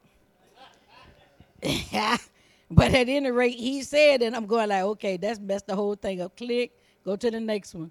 [1.64, 5.96] but at any rate, he said, and I'm going like, okay, that's messed the whole
[5.96, 6.36] thing up.
[6.36, 6.74] Click,
[7.06, 7.90] go to the next one.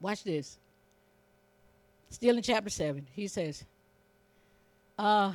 [0.00, 0.58] Watch this.
[2.08, 3.66] Still in chapter 7, he says,
[4.98, 5.34] Uh,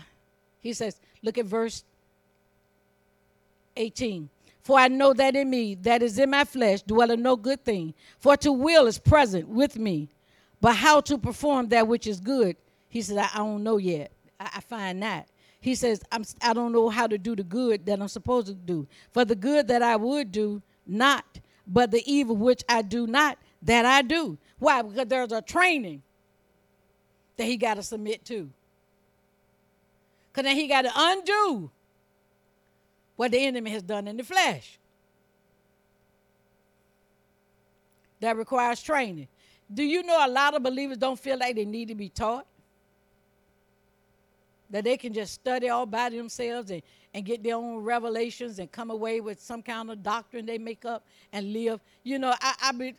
[0.67, 1.85] he says, look at verse
[3.77, 4.29] 18.
[4.61, 7.93] For I know that in me, that is in my flesh, dwelleth no good thing.
[8.19, 10.09] For to will is present with me,
[10.59, 12.57] but how to perform that which is good,
[12.89, 14.11] he says, I, I don't know yet.
[14.41, 15.29] I, I find that.
[15.61, 18.53] He says, I'm, I don't know how to do the good that I'm supposed to
[18.53, 18.87] do.
[19.13, 23.37] For the good that I would do, not, but the evil which I do not,
[23.61, 24.37] that I do.
[24.59, 24.81] Why?
[24.81, 26.03] Because there's a training
[27.37, 28.49] that he got to submit to.
[30.37, 31.71] Because then he got to undo
[33.15, 34.77] what the enemy has done in the flesh.
[38.19, 39.29] That requires training.
[39.73, 42.45] Do you know a lot of believers don't feel like they need to be taught?
[44.69, 46.83] That they can just study all by themselves and,
[47.15, 50.85] and get their own revelations and come away with some kind of doctrine they make
[50.85, 51.79] up and live.
[52.03, 52.93] You know, I, I be,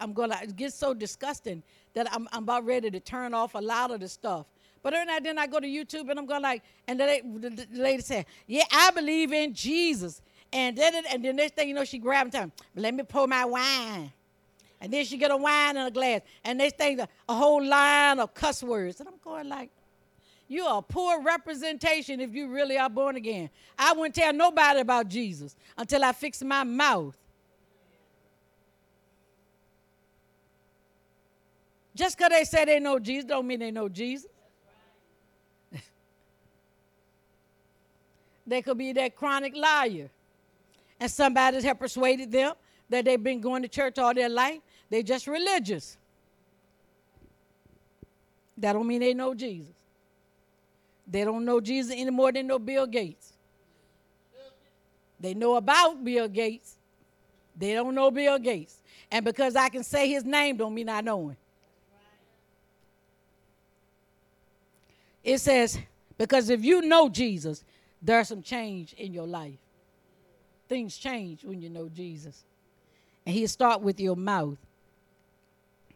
[0.00, 1.62] I'm going to get so disgusting
[1.94, 4.46] that I'm, I'm about ready to turn off a lot of the stuff.
[4.82, 8.02] But then I, then I go to YouTube and I'm going like, and the, lady
[8.02, 10.22] said, yeah, I believe in Jesus.
[10.52, 12.50] And then, and the next thing you know, she grabbed time.
[12.74, 14.12] Let me pour my wine.
[14.80, 16.22] And then she get a wine in a glass.
[16.42, 19.00] And next thing, a whole line of cuss words.
[19.00, 19.70] And I'm going like,
[20.48, 23.50] you are a poor representation if you really are born again.
[23.78, 27.16] I wouldn't tell nobody about Jesus until I fix my mouth.
[31.94, 34.26] Just because they say they know Jesus don't mean they know Jesus.
[38.50, 40.10] They could be that chronic liar.
[40.98, 42.54] And somebody has persuaded them
[42.88, 44.60] that they've been going to church all their life.
[44.90, 45.96] They're just religious.
[48.58, 49.72] That don't mean they know Jesus.
[51.06, 53.32] They don't know Jesus any more than know Bill Gates.
[55.18, 56.76] They know about Bill Gates.
[57.56, 58.76] They don't know Bill Gates.
[59.10, 61.36] And because I can say his name don't mean I know him.
[65.22, 65.78] It says,
[66.18, 67.64] because if you know Jesus,
[68.02, 69.58] there's some change in your life.
[70.68, 72.44] Things change when you know Jesus.
[73.26, 74.58] And he'll start with your mouth.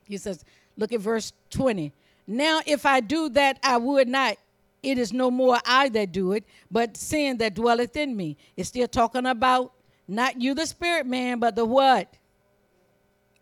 [0.07, 0.44] He says,
[0.76, 1.92] look at verse 20.
[2.26, 4.36] Now, if I do that, I would not
[4.84, 8.36] it is no more I that do it, but sin that dwelleth in me.
[8.57, 9.72] It's still talking about
[10.07, 12.14] not you, the spirit man, but the what?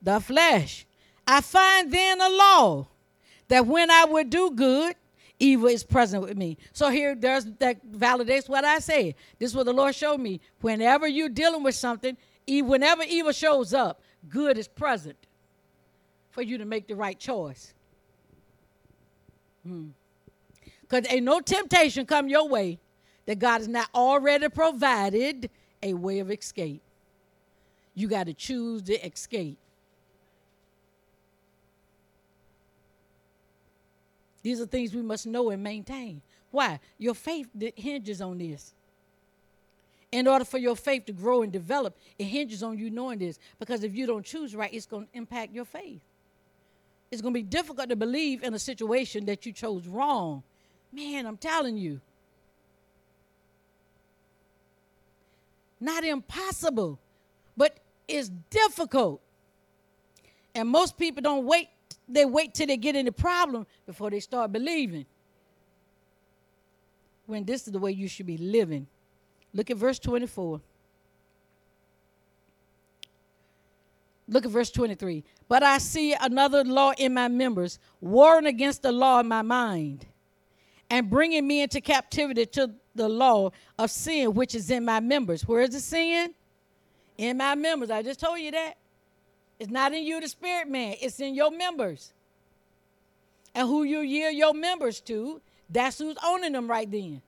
[0.00, 0.86] The flesh.
[1.26, 2.86] I find then a law
[3.48, 4.94] that when I would do good,
[5.42, 6.56] evil is present with me.
[6.72, 9.16] So here, there's that validates what I say.
[9.38, 10.40] This is what the Lord showed me.
[10.60, 12.16] Whenever you're dealing with something,
[12.46, 15.16] whenever evil shows up, good is present
[16.30, 17.74] for you to make the right choice.
[19.66, 19.88] Hmm.
[20.82, 22.78] Because ain't no temptation come your way
[23.26, 25.50] that God has not already provided
[25.82, 26.82] a way of escape.
[27.94, 29.58] You got to choose to escape.
[34.42, 36.22] These are things we must know and maintain.
[36.50, 36.80] Why?
[36.98, 38.74] Your faith hinges on this.
[40.10, 43.38] In order for your faith to grow and develop, it hinges on you knowing this.
[43.58, 46.00] Because if you don't choose right, it's going to impact your faith.
[47.10, 50.42] It's going to be difficult to believe in a situation that you chose wrong
[50.92, 52.00] Man, I'm telling you.
[55.80, 57.00] Not impossible,
[57.56, 59.20] but it's difficult.
[60.54, 61.70] And most people don't wait,
[62.08, 65.06] they wait till they get in the problem before they start believing.
[67.26, 68.86] When this is the way you should be living.
[69.54, 70.60] Look at verse 24.
[74.28, 75.24] Look at verse 23.
[75.48, 80.06] But I see another law in my members, warring against the law in my mind
[80.92, 85.46] and bringing me into captivity to the law of sin which is in my members.
[85.48, 86.34] Where is the sin?
[87.16, 87.90] In my members.
[87.90, 88.76] I just told you that.
[89.62, 92.12] It's not in you, the spirit man, it's in your members.
[93.54, 95.40] And who you yield your members to,
[95.70, 97.22] that's who's owning them right then.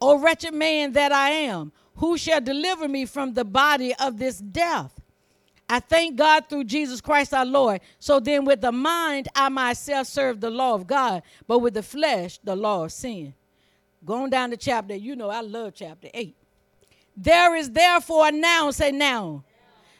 [0.00, 4.38] O wretched man that I am, who shall deliver me from the body of this
[4.38, 5.00] death?
[5.68, 7.80] I thank God through Jesus Christ our Lord.
[7.98, 11.82] So then, with the mind, I myself serve the law of God, but with the
[11.82, 13.34] flesh, the law of sin.
[14.06, 16.36] Going down to chapter, you know, I love chapter 8.
[17.16, 19.44] There is therefore now, say now,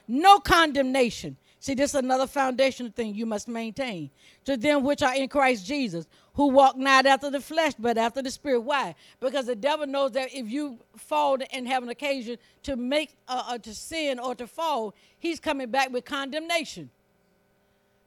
[0.09, 1.37] no condemnation.
[1.61, 4.11] See, this is another foundational thing you must maintain.
[4.45, 8.21] To them which are in Christ Jesus, who walk not after the flesh, but after
[8.21, 8.61] the spirit.
[8.61, 8.95] Why?
[9.19, 13.45] Because the devil knows that if you fall and have an occasion to make uh,
[13.47, 16.91] uh, to sin or to fall, he's coming back with condemnation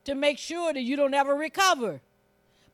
[0.04, 2.00] to make sure that you don't ever recover.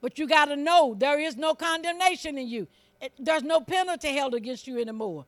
[0.01, 2.67] But you got to know there is no condemnation in you.
[2.99, 5.25] It, there's no penalty held against you anymore.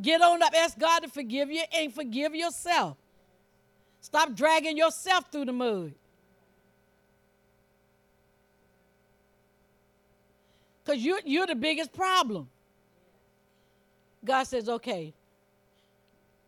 [0.00, 2.96] Get on up, ask God to forgive you, and forgive yourself.
[4.00, 5.92] Stop dragging yourself through the mud.
[10.84, 12.48] Because you're, you're the biggest problem.
[14.24, 15.12] God says, okay,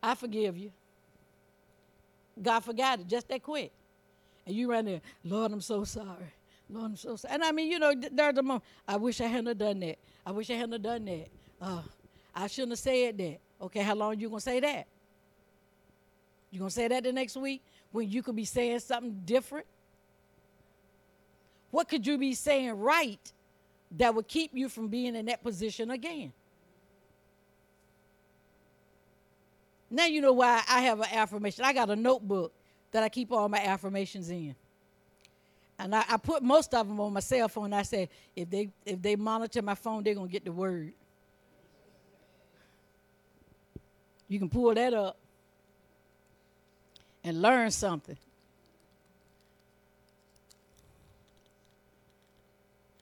[0.02, 0.72] I forgive you.
[2.40, 3.72] God forgot it just that quick.
[4.46, 6.32] And you run there, Lord, I'm so sorry.
[6.68, 7.34] Lord, I'm so sorry.
[7.34, 9.98] And I mean, you know, there's a moment, I wish I hadn't done that.
[10.26, 11.28] I wish I hadn't done that.
[11.60, 11.82] Uh,
[12.34, 13.38] I shouldn't have said that.
[13.62, 14.86] Okay, how long you gonna say that?
[16.50, 17.62] You gonna say that the next week
[17.92, 19.66] when you could be saying something different?
[21.70, 23.32] What could you be saying right
[23.96, 26.32] that would keep you from being in that position again?
[29.90, 31.64] Now you know why I have an affirmation.
[31.64, 32.52] I got a notebook
[32.90, 34.54] that I keep all my affirmations in.
[35.78, 37.72] And I, I, put most of them on my cell phone.
[37.72, 40.92] I said, if they if they monitor my phone, they're gonna get the word.
[44.34, 45.16] You can pull that up
[47.22, 48.16] and learn something.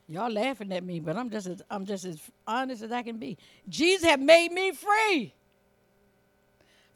[0.07, 3.17] Y'all laughing at me, but I'm just as I'm just as honest as I can
[3.17, 3.39] be.
[3.67, 5.33] Jesus have made me free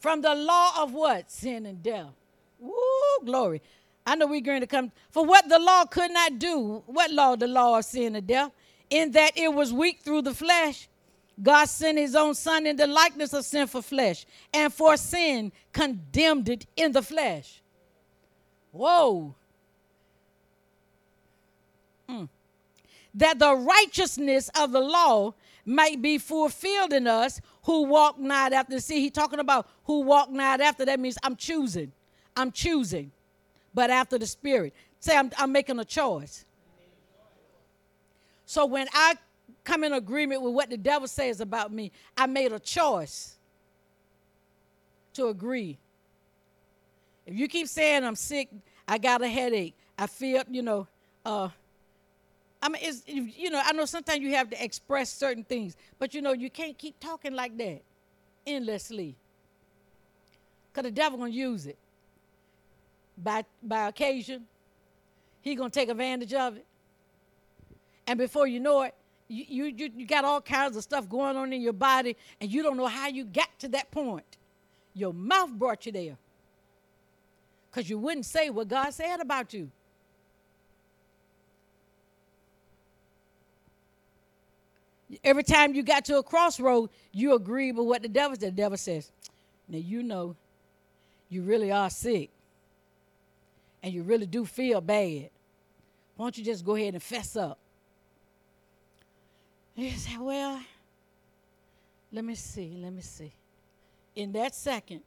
[0.00, 1.30] from the law of what?
[1.30, 2.12] Sin and death.
[2.60, 2.74] Woo,
[3.24, 3.62] glory.
[4.04, 6.82] I know we're going to come for what the law could not do.
[6.84, 7.36] What law?
[7.36, 8.50] The law of sin and death.
[8.90, 10.88] In that it was weak through the flesh.
[11.42, 14.24] God sent his own son in the likeness of sinful flesh,
[14.54, 17.60] and for sin condemned it in the flesh.
[18.72, 19.34] Whoa.
[22.08, 22.28] Mm.
[23.14, 25.34] That the righteousness of the law
[25.64, 28.78] might be fulfilled in us who walk not after.
[28.80, 30.84] See, he talking about who walk not after.
[30.84, 31.92] That means I'm choosing.
[32.36, 33.10] I'm choosing
[33.74, 34.72] but after the Spirit.
[35.00, 36.44] Say, I'm, I'm making a choice.
[38.46, 39.16] So when I
[39.66, 43.36] come in agreement with what the devil says about me, I made a choice
[45.14, 45.76] to agree.
[47.26, 48.48] If you keep saying I'm sick,
[48.86, 50.86] I got a headache, I feel, you know,
[51.24, 51.48] uh,
[52.62, 56.14] I mean, it's, you know, I know sometimes you have to express certain things, but
[56.14, 57.82] you know, you can't keep talking like that
[58.46, 59.16] endlessly.
[60.72, 61.76] Because the devil going to use it
[63.18, 64.46] by, by occasion.
[65.42, 66.66] He's going to take advantage of it.
[68.06, 68.94] And before you know it,
[69.28, 72.62] you, you, you got all kinds of stuff going on in your body, and you
[72.62, 74.36] don't know how you got to that point.
[74.94, 76.16] Your mouth brought you there.
[77.70, 79.70] Because you wouldn't say what God said about you.
[85.22, 88.52] Every time you got to a crossroad, you agree with what the devil said.
[88.52, 89.12] The devil says,
[89.68, 90.36] Now you know
[91.28, 92.30] you really are sick
[93.82, 95.30] and you really do feel bad,
[96.16, 97.56] why don't you just go ahead and fess up?
[99.84, 100.60] You say, well,
[102.12, 103.32] let me see, let me see.
[104.14, 105.02] In that second,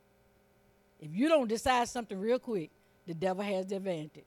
[1.00, 2.70] if you don't decide something real quick,
[3.08, 4.24] the devil has the advantage.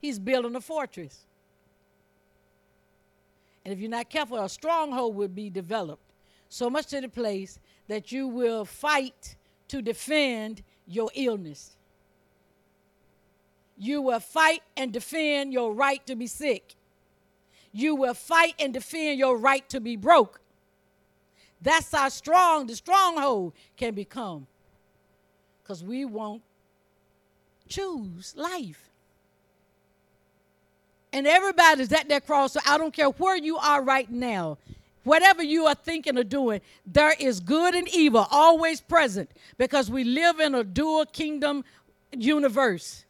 [0.00, 1.24] He's building a fortress.
[3.64, 6.02] And if you're not careful, a stronghold will be developed
[6.48, 7.58] so much to the place
[7.88, 9.36] that you will fight
[9.68, 11.76] to defend your illness.
[13.78, 16.74] You will fight and defend your right to be sick.
[17.72, 20.40] You will fight and defend your right to be broke.
[21.60, 24.46] That's how strong the stronghold can become.
[25.62, 26.42] Because we won't
[27.68, 28.90] choose life.
[31.12, 32.52] And everybody's at that cross.
[32.52, 34.58] So I don't care where you are right now.
[35.04, 40.04] Whatever you are thinking or doing, there is good and evil always present because we
[40.04, 41.64] live in a dual kingdom
[42.12, 43.04] universe.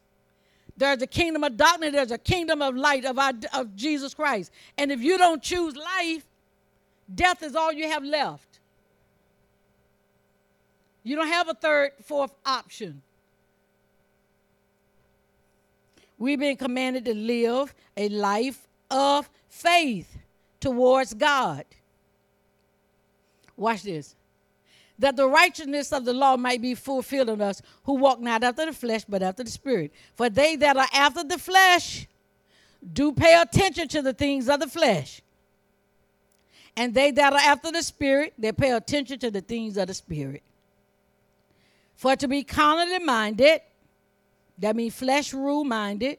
[0.75, 4.51] There's a kingdom of darkness, there's a kingdom of light of, our, of Jesus Christ.
[4.77, 6.25] And if you don't choose life,
[7.13, 8.59] death is all you have left.
[11.03, 13.01] You don't have a third, fourth option.
[16.17, 20.17] We've been commanded to live a life of faith
[20.59, 21.65] towards God.
[23.57, 24.15] Watch this
[25.03, 28.65] that the righteousness of the law might be fulfilled in us who walk not after
[28.65, 29.91] the flesh, but after the Spirit.
[30.15, 32.07] For they that are after the flesh
[32.93, 35.21] do pay attention to the things of the flesh.
[36.77, 39.93] And they that are after the Spirit, they pay attention to the things of the
[39.93, 40.41] Spirit.
[41.97, 43.59] For to be carnally minded,
[44.57, 46.17] that means flesh rule minded,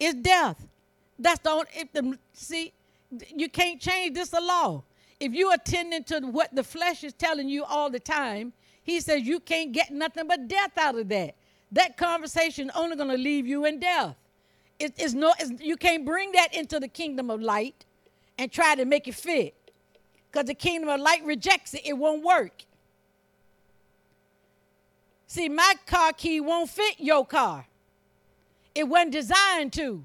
[0.00, 0.66] is death.
[1.18, 2.72] That's the only, see,
[3.36, 4.84] you can't change this the law
[5.22, 8.52] if you're attending to what the flesh is telling you all the time,
[8.82, 11.36] he says you can't get nothing but death out of that.
[11.70, 14.16] That conversation only going to leave you in death.
[14.80, 17.86] It, it's no, it's, you can't bring that into the kingdom of light
[18.36, 19.54] and try to make it fit.
[20.28, 22.64] Because the kingdom of light rejects it, it won't work.
[25.28, 27.68] See, my car key won't fit your car.
[28.74, 30.02] It wasn't designed to.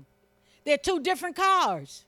[0.63, 2.05] They're two different cars.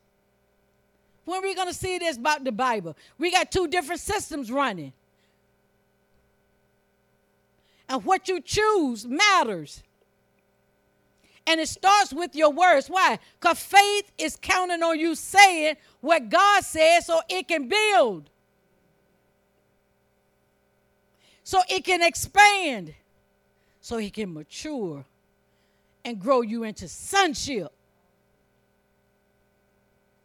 [1.29, 2.97] When are we going to see this about the Bible?
[3.19, 4.93] We got two different systems running.
[7.87, 9.83] And what you choose matters.
[11.45, 12.87] And it starts with your words.
[12.87, 13.19] Why?
[13.39, 18.31] Because faith is counting on you saying what God says so it can build,
[21.43, 22.95] so it can expand,
[23.81, 25.05] so it can mature
[26.03, 27.71] and grow you into sonship.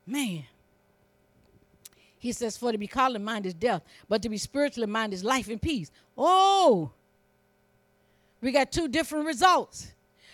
[0.06, 0.44] Man.
[2.24, 5.22] He says, For to be carnally minded is death, but to be spiritually minded is
[5.22, 5.90] life and peace.
[6.16, 6.90] Oh,
[8.40, 9.92] we got two different results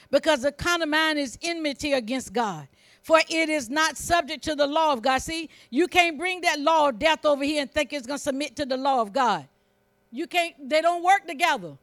[0.09, 2.69] because the carnal mind is enmity against God.
[3.03, 5.19] For it is not subject to the law of God.
[5.19, 8.23] See, you can't bring that law of death over here and think it's going to
[8.23, 9.49] submit to the law of God.
[10.13, 11.77] You can't, they don't work together.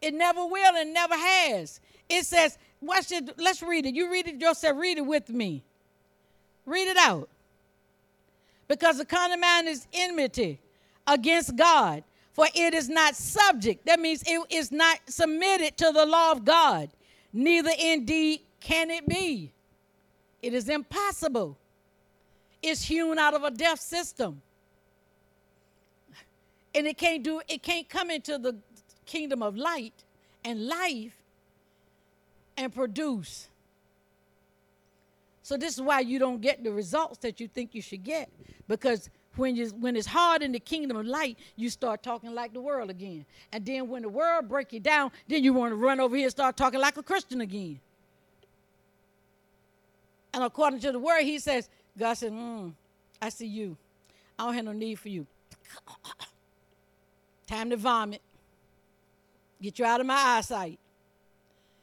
[0.00, 1.80] It never will and never has.
[2.08, 3.96] It says, watch it, let's read it.
[3.96, 5.64] You read it yourself, read it with me.
[6.66, 7.28] Read it out.
[8.68, 10.60] Because the carnal mind is enmity
[11.06, 12.04] against God
[12.40, 13.84] for it is not subject.
[13.84, 16.88] That means it is not submitted to the law of God.
[17.34, 19.52] Neither indeed can it be.
[20.40, 21.58] It is impossible.
[22.62, 24.40] It's hewn out of a deaf system.
[26.74, 28.56] And it can't do it can't come into the
[29.04, 29.92] kingdom of light
[30.42, 31.12] and life
[32.56, 33.49] and produce.
[35.50, 38.30] So this is why you don't get the results that you think you should get
[38.68, 42.52] because when you when it's hard in the kingdom of light, you start talking like
[42.52, 43.26] the world again.
[43.52, 46.26] And then when the world break you down, then you want to run over here
[46.26, 47.80] and start talking like a Christian again.
[50.32, 52.72] And according to the word, he says, God said, mm,
[53.20, 53.76] I see you.
[54.38, 55.26] I don't have no need for you.
[57.48, 58.22] Time to vomit.
[59.60, 60.78] Get you out of my eyesight.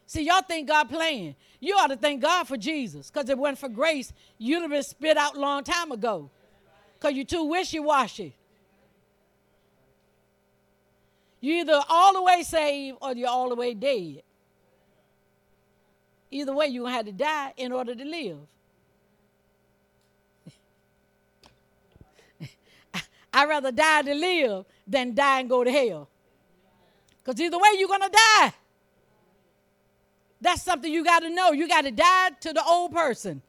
[0.08, 1.36] See, y'all think God playing.
[1.60, 3.12] You ought to thank God for Jesus.
[3.12, 6.32] Because if it wasn't for grace, you'd have been spit out a long time ago
[6.94, 8.34] because you're too wishy washy.
[11.42, 14.24] You're either all the way saved or you're all the way dead.
[16.32, 18.38] Either way, you're going to have to die in order to live.
[23.34, 26.10] I'd rather die to live than die and go to hell.
[27.24, 28.54] Because either way, you're going to die.
[30.42, 31.52] That's something you got to know.
[31.52, 33.42] You got to die to the old person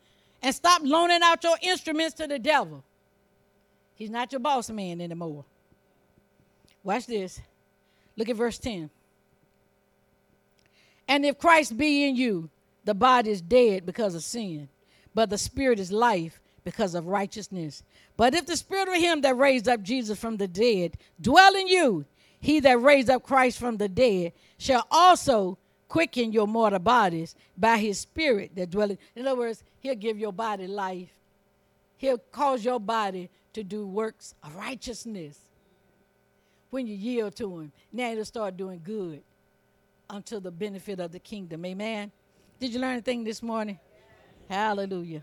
[0.42, 2.84] and stop loaning out your instruments to the devil.
[3.94, 5.44] He's not your boss man anymore.
[6.82, 7.40] Watch this.
[8.16, 8.90] Look at verse 10.
[11.08, 12.50] And if Christ be in you,
[12.84, 14.68] the body is dead because of sin,
[15.14, 17.82] but the spirit is life because of righteousness.
[18.16, 21.66] But if the spirit of him that raised up Jesus from the dead dwell in
[21.66, 22.04] you,
[22.40, 25.58] he that raised up Christ from the dead shall also
[25.88, 28.98] quicken your mortal bodies by his spirit that dwelleth.
[29.16, 31.10] In other words, he'll give your body life.
[31.96, 35.38] He'll cause your body to do works of righteousness
[36.70, 37.72] when you yield to him.
[37.92, 39.22] Now you'll start doing good
[40.08, 41.64] unto the benefit of the kingdom.
[41.64, 42.12] Amen.
[42.60, 43.78] Did you learn anything this morning?
[44.48, 45.22] Hallelujah.